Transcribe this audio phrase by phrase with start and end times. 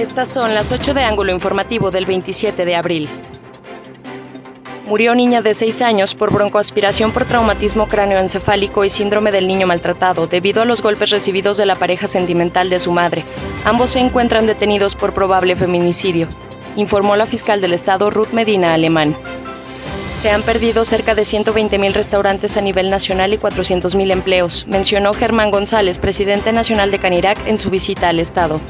[0.00, 3.06] Estas son las 8 de ángulo informativo del 27 de abril.
[4.86, 10.26] Murió niña de 6 años por broncoaspiración por traumatismo cráneoencefálico y síndrome del niño maltratado
[10.26, 13.24] debido a los golpes recibidos de la pareja sentimental de su madre.
[13.66, 16.28] Ambos se encuentran detenidos por probable feminicidio,
[16.76, 19.14] informó la fiscal del estado Ruth Medina Alemán.
[20.14, 25.50] Se han perdido cerca de 120.000 restaurantes a nivel nacional y 400.000 empleos, mencionó Germán
[25.50, 28.62] González, presidente nacional de Canirac, en su visita al estado.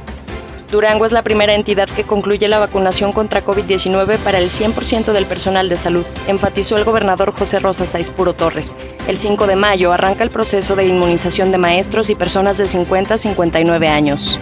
[0.70, 5.27] Durango es la primera entidad que concluye la vacunación contra COVID-19 para el 100% del
[5.27, 7.84] personal de salud, enfatizó el gobernador José Rosa
[8.16, 8.77] Puro Torres.
[9.09, 13.14] El 5 de mayo arranca el proceso de inmunización de maestros y personas de 50
[13.14, 14.38] a 59 años.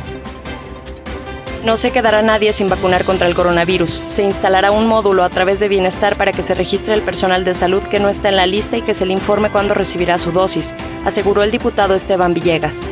[1.64, 4.02] No se quedará nadie sin vacunar contra el coronavirus.
[4.06, 7.54] Se instalará un módulo a través de Bienestar para que se registre el personal de
[7.54, 10.30] salud que no está en la lista y que se le informe cuándo recibirá su
[10.30, 10.74] dosis,
[11.06, 12.86] aseguró el diputado Esteban Villegas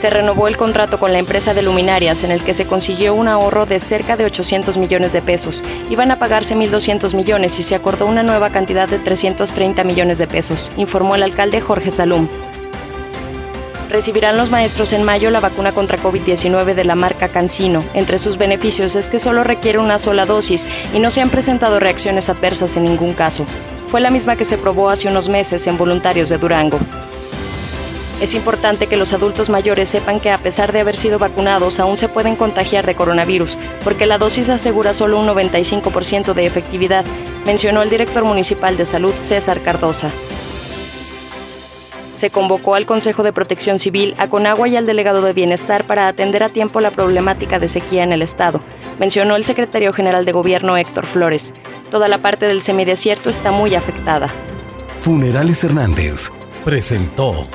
[0.00, 3.28] se renovó el contrato con la empresa de luminarias en el que se consiguió un
[3.28, 5.62] ahorro de cerca de 800 millones de pesos.
[5.90, 10.26] Iban a pagarse 1.200 millones y se acordó una nueva cantidad de 330 millones de
[10.26, 12.28] pesos, informó el alcalde Jorge Salum.
[13.90, 17.84] Recibirán los maestros en mayo la vacuna contra COVID-19 de la marca Cancino.
[17.92, 21.78] Entre sus beneficios es que solo requiere una sola dosis y no se han presentado
[21.78, 23.44] reacciones adversas en ningún caso.
[23.88, 26.78] Fue la misma que se probó hace unos meses en voluntarios de Durango.
[28.20, 31.96] Es importante que los adultos mayores sepan que a pesar de haber sido vacunados aún
[31.96, 37.04] se pueden contagiar de coronavirus, porque la dosis asegura solo un 95% de efectividad,
[37.46, 40.10] mencionó el director municipal de salud César Cardosa.
[42.14, 46.06] Se convocó al Consejo de Protección Civil, a Conagua y al delegado de Bienestar para
[46.06, 48.60] atender a tiempo la problemática de sequía en el estado,
[48.98, 51.54] mencionó el secretario general de Gobierno Héctor Flores.
[51.90, 54.28] Toda la parte del semidesierto está muy afectada.
[55.00, 56.30] Funerales Hernández
[56.62, 57.48] presentó